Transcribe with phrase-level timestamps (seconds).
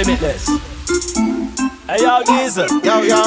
[0.00, 0.48] limitless.
[1.86, 2.68] Hey yo, Diesel.
[2.82, 3.20] Yo, yo.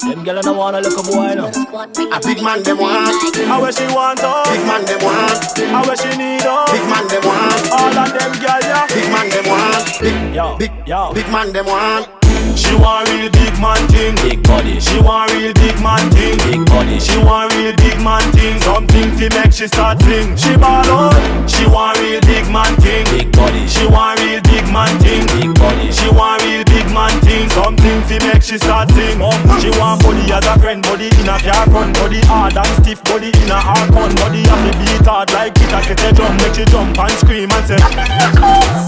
[0.00, 1.46] Them girl don't wanna look a boy no.
[1.48, 3.12] A big man them want.
[3.46, 4.42] How where she want oh?
[4.48, 5.44] Big man them want.
[5.68, 6.64] How where she need oh?
[6.72, 7.70] Big man them want.
[7.70, 8.86] All of them girl yeah.
[8.88, 10.00] Big man them want.
[10.00, 11.12] Big, Yo, big, yo.
[11.12, 12.08] big man them want.
[12.56, 14.80] She want real big man thing, big body.
[14.80, 16.98] She want real big man thing, big body.
[16.98, 20.36] She want real big man thing, something fi make she start sing.
[20.36, 21.48] She ball out.
[21.48, 23.66] She want real big man thing, big body.
[23.68, 25.92] She want real big man thing, big body.
[25.92, 29.20] She want real big man thing, something fi make she start sing.
[29.60, 33.04] She want body as a friend, body in a car front, body hard and stiff,
[33.04, 36.10] body in a hard con, body have to beat hard like it a get a
[36.16, 37.78] drum, make she jump and scream and say.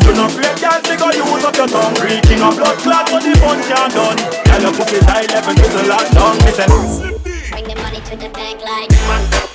[0.08, 3.20] You no afraid, girl, fi go use up your tongue, breaking a blood clot so
[3.20, 4.18] the fun can't done.
[4.48, 6.34] Girl, your pussy high level, it's a lockdown.
[6.42, 6.66] Me say.
[7.52, 9.53] Bring the money to the bank like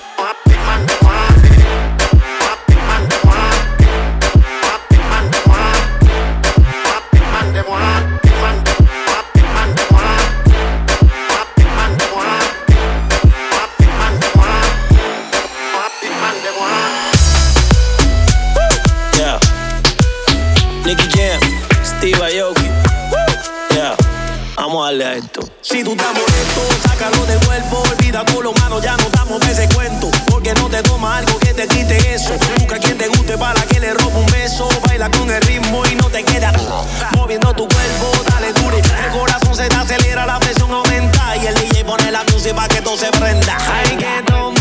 [20.89, 21.39] Nicky Jam,
[21.85, 22.65] Steve Aoki.
[23.75, 23.95] Yeah.
[24.55, 25.41] Vamos a darle a esto.
[25.61, 27.83] Si tú estás molesto, sácalo del cuerpo.
[27.91, 30.09] Olvida con los manos, ya no damos ese cuento.
[30.31, 32.33] Porque no te toma algo que te quite eso.
[32.57, 34.67] Busca quien te guste para que le robe un beso.
[34.87, 36.51] Baila con el ritmo y no te queda
[37.15, 38.23] moviendo tu cuerpo.
[38.31, 38.77] Dale dure.
[38.79, 41.37] El corazón se te acelera, la presión aumenta.
[41.37, 43.55] Y el DJ pone la música para que todo se prenda.
[43.71, 44.58] Hay que tomar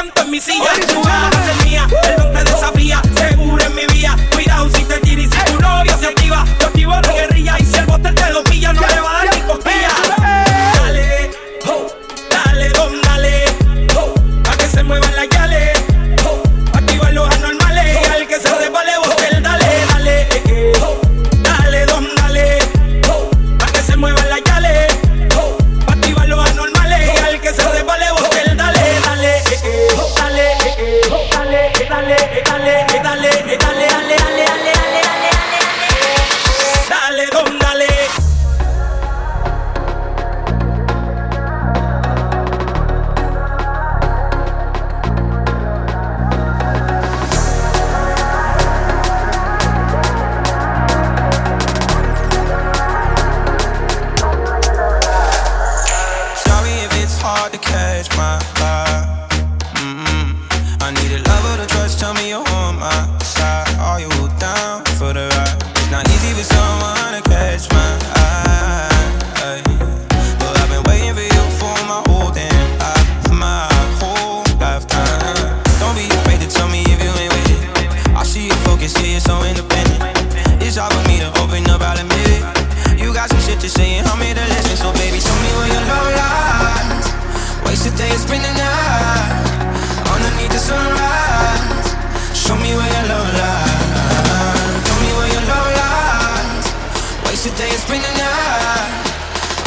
[0.00, 1.29] Let me see ya.
[87.70, 89.30] Waste a day, spend the night
[90.10, 91.94] underneath the sunrise.
[92.34, 94.88] Show me where your love lies.
[94.88, 96.66] Show me where your love lies.
[97.26, 98.90] Waste a day, spend the night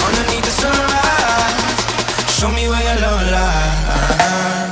[0.04, 2.36] underneath the sunrise.
[2.38, 4.63] Show me where your love lies.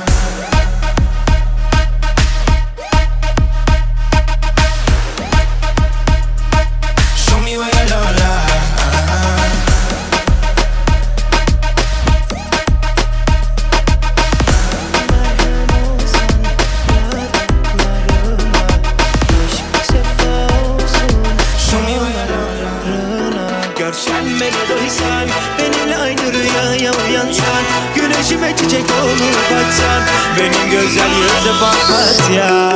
[27.42, 30.02] baksan Güneşime çiçek olur baksan
[30.38, 32.72] Benim güzel yüze bakmaz ya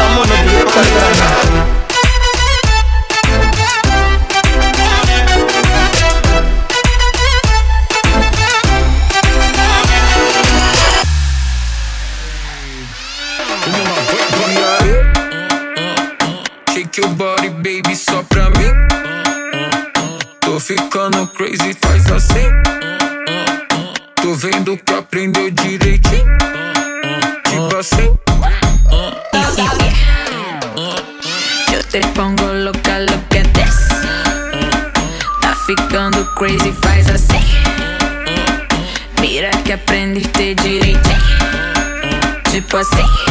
[0.00, 1.80] someone to be better.
[16.72, 18.72] Shake your body, baby, só pra mim.
[20.40, 22.48] Tô ficando crazy, faz assim.
[24.22, 26.38] Tô vendo que aprendeu direitinho.
[27.44, 28.29] Tipo assim.
[31.90, 33.88] Te pongo louca, at this,
[35.40, 37.44] Tá ficando crazy, faz assim
[39.20, 41.02] Mira que aprendiste direitinho
[42.48, 43.29] Tipo assim